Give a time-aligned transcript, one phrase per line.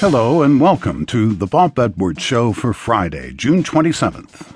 [0.00, 4.46] Hello and welcome to the Bob Edwards Show for Friday, June 27th.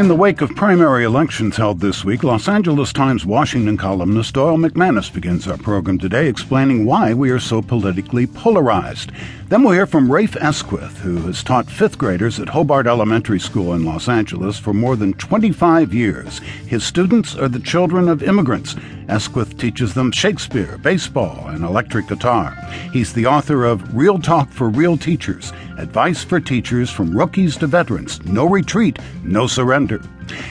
[0.00, 4.56] In the wake of primary elections held this week, Los Angeles Times Washington columnist Doyle
[4.56, 9.12] McManus begins our program today explaining why we are so politically polarized.
[9.52, 13.74] Then we'll hear from Rafe Esquith, who has taught fifth graders at Hobart Elementary School
[13.74, 16.38] in Los Angeles for more than 25 years.
[16.66, 18.76] His students are the children of immigrants.
[19.10, 22.56] Esquith teaches them Shakespeare, baseball, and electric guitar.
[22.94, 27.66] He's the author of Real Talk for Real Teachers Advice for Teachers from Rookies to
[27.66, 30.00] Veterans No Retreat, No Surrender.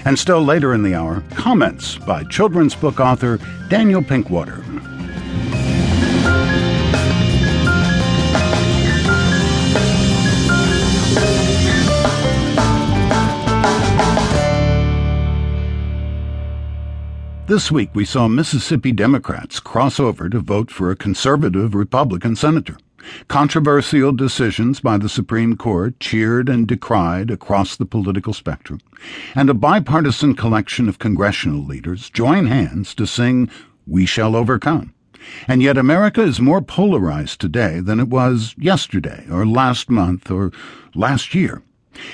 [0.05, 4.90] And still later in the hour, comments by children's book author Daniel Pinkwater.
[17.51, 22.77] This week, we saw Mississippi Democrats cross over to vote for a conservative Republican senator.
[23.27, 28.79] Controversial decisions by the Supreme Court cheered and decried across the political spectrum,
[29.35, 33.49] and a bipartisan collection of congressional leaders join hands to sing
[33.85, 34.93] We Shall Overcome.
[35.45, 40.53] And yet, America is more polarized today than it was yesterday, or last month, or
[40.95, 41.61] last year.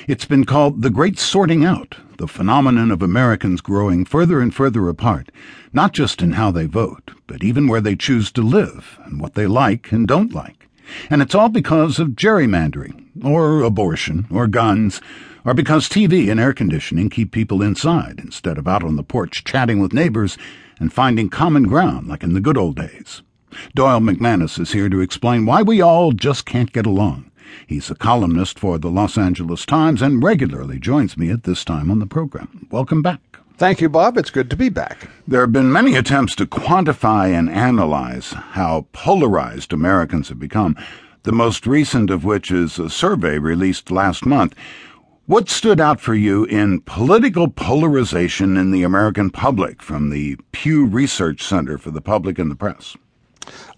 [0.08, 4.88] It's been called the Great Sorting Out, the phenomenon of Americans growing further and further
[4.88, 5.30] apart,
[5.72, 9.34] not just in how they vote, but even where they choose to live and what
[9.34, 10.68] they like and don't like.
[11.10, 15.00] And it's all because of gerrymandering, or abortion, or guns,
[15.44, 19.44] or because TV and air conditioning keep people inside instead of out on the porch
[19.44, 20.36] chatting with neighbors
[20.80, 23.22] and finding common ground like in the good old days.
[23.74, 27.30] Doyle McManus is here to explain why we all just can't get along
[27.66, 31.90] He's a columnist for the Los Angeles Times and regularly joins me at this time
[31.90, 32.66] on the program.
[32.70, 33.20] Welcome back.
[33.56, 34.16] Thank you, Bob.
[34.16, 35.10] It's good to be back.
[35.26, 40.76] There have been many attempts to quantify and analyze how polarized Americans have become,
[41.24, 44.54] the most recent of which is a survey released last month.
[45.26, 50.86] What stood out for you in political polarization in the American public from the Pew
[50.86, 52.96] Research Center for the Public and the Press?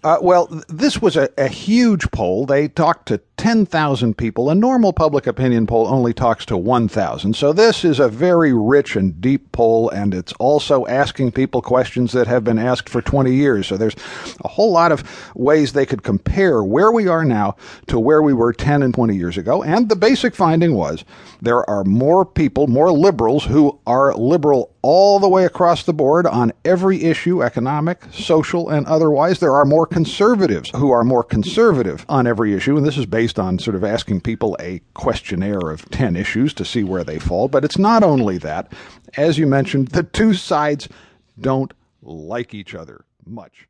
[0.03, 2.45] Uh, well, this was a, a, huge poll.
[2.45, 4.49] They talked to 10,000 people.
[4.49, 7.35] A normal public opinion poll only talks to 1,000.
[7.35, 12.13] So this is a very rich and deep poll, and it's also asking people questions
[12.13, 13.67] that have been asked for 20 years.
[13.67, 13.95] So there's
[14.43, 15.03] a whole lot of
[15.35, 17.55] ways they could compare where we are now
[17.87, 19.61] to where we were 10 and 20 years ago.
[19.63, 21.03] And the basic finding was
[21.41, 26.25] there are more people, more liberals, who are liberal all the way across the board
[26.25, 29.39] on every issue, economic, social, and otherwise.
[29.39, 33.39] There are more conservatives who are more conservative on every issue, and this is based
[33.39, 37.47] on sort of asking people a questionnaire of 10 issues to see where they fall.
[37.47, 38.71] But it's not only that.
[39.17, 40.87] As you mentioned, the two sides
[41.39, 43.67] don't like each other much.